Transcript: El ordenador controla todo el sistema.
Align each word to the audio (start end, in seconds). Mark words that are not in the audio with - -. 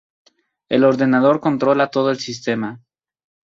El 0.69 0.83
ordenador 0.83 1.39
controla 1.39 1.91
todo 1.91 2.09
el 2.09 2.17
sistema. 2.19 2.81